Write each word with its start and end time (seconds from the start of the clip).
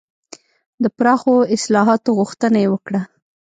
د 0.83 0.85
پراخو 0.97 1.35
اصلاحاتو 1.55 2.09
غوښتنه 2.19 2.57
یې 2.63 2.67
وکړه. 2.73 3.01